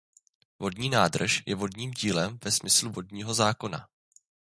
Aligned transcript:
Vodní 0.59 0.89
nádrž 0.89 1.43
je 1.45 1.55
vodním 1.55 1.91
dílem 1.91 2.39
ve 2.43 2.51
smyslu 2.51 2.91
vodního 2.91 3.33
zákona. 3.33 3.87